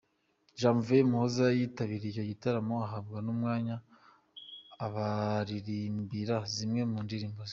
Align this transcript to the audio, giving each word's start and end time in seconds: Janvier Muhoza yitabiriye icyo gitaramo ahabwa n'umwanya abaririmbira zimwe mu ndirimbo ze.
Janvier 0.59 1.05
Muhoza 1.11 1.45
yitabiriye 1.57 2.09
icyo 2.13 2.23
gitaramo 2.31 2.75
ahabwa 2.87 3.17
n'umwanya 3.25 3.75
abaririmbira 4.85 6.35
zimwe 6.55 6.81
mu 6.89 6.97
ndirimbo 7.07 7.41
ze. 7.45 7.49